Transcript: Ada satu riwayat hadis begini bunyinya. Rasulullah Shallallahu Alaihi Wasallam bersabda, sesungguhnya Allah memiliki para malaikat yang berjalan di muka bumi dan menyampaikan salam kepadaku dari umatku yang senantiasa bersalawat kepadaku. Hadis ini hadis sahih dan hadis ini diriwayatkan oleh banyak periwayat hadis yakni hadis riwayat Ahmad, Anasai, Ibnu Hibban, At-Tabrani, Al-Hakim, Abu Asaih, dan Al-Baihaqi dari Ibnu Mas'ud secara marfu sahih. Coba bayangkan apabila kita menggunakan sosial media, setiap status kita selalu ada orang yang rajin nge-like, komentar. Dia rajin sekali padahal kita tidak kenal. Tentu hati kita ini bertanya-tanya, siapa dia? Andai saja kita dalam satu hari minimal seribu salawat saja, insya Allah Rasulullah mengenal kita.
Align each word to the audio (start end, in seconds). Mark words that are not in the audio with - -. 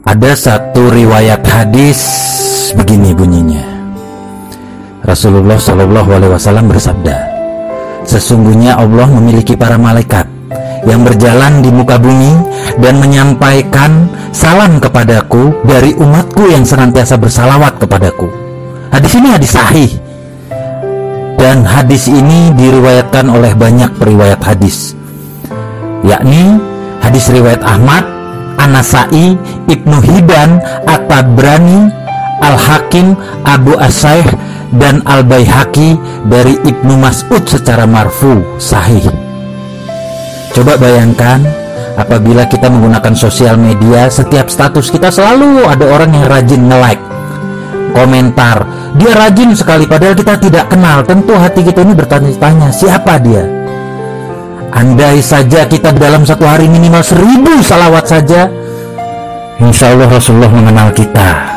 Ada 0.00 0.32
satu 0.32 0.88
riwayat 0.88 1.44
hadis 1.44 2.00
begini 2.72 3.12
bunyinya. 3.12 3.60
Rasulullah 5.04 5.60
Shallallahu 5.60 6.10
Alaihi 6.16 6.32
Wasallam 6.32 6.72
bersabda, 6.72 7.16
sesungguhnya 8.08 8.80
Allah 8.80 9.08
memiliki 9.12 9.56
para 9.56 9.76
malaikat 9.76 10.24
yang 10.88 11.04
berjalan 11.04 11.60
di 11.60 11.68
muka 11.68 12.00
bumi 12.00 12.32
dan 12.80 12.96
menyampaikan 12.96 14.08
salam 14.32 14.80
kepadaku 14.80 15.52
dari 15.68 15.92
umatku 15.92 16.48
yang 16.48 16.64
senantiasa 16.64 17.20
bersalawat 17.20 17.76
kepadaku. 17.76 18.28
Hadis 18.88 19.12
ini 19.20 19.28
hadis 19.36 19.52
sahih 19.52 19.90
dan 21.36 21.64
hadis 21.64 22.08
ini 22.08 22.52
diriwayatkan 22.56 23.28
oleh 23.28 23.52
banyak 23.56 23.92
periwayat 24.00 24.40
hadis 24.44 24.96
yakni 26.04 26.56
hadis 27.00 27.28
riwayat 27.28 27.60
Ahmad, 27.64 28.04
Anasai, 28.60 29.40
Ibnu 29.66 29.98
Hibban, 30.04 30.60
At-Tabrani, 30.84 31.88
Al-Hakim, 32.44 33.16
Abu 33.48 33.72
Asaih, 33.80 34.28
dan 34.76 35.02
Al-Baihaqi 35.02 35.98
dari 36.30 36.54
Ibnu 36.62 36.94
Mas'ud 37.00 37.42
secara 37.42 37.88
marfu 37.88 38.38
sahih. 38.60 39.02
Coba 40.54 40.78
bayangkan 40.78 41.42
apabila 41.98 42.46
kita 42.46 42.70
menggunakan 42.70 43.14
sosial 43.18 43.58
media, 43.58 44.06
setiap 44.06 44.46
status 44.46 44.92
kita 44.94 45.10
selalu 45.10 45.66
ada 45.66 45.84
orang 45.90 46.10
yang 46.14 46.26
rajin 46.30 46.62
nge-like, 46.70 47.02
komentar. 47.96 48.62
Dia 48.98 49.14
rajin 49.14 49.54
sekali 49.54 49.86
padahal 49.86 50.14
kita 50.18 50.38
tidak 50.38 50.70
kenal. 50.70 51.02
Tentu 51.06 51.34
hati 51.38 51.62
kita 51.62 51.82
ini 51.86 51.94
bertanya-tanya, 51.94 52.70
siapa 52.74 53.18
dia? 53.22 53.46
Andai 54.70 55.18
saja 55.18 55.66
kita 55.66 55.90
dalam 55.94 56.22
satu 56.22 56.46
hari 56.46 56.70
minimal 56.70 57.02
seribu 57.02 57.58
salawat 57.58 58.06
saja, 58.06 58.46
insya 59.60 59.92
Allah 59.92 60.08
Rasulullah 60.08 60.48
mengenal 60.48 60.88
kita. 60.96 61.49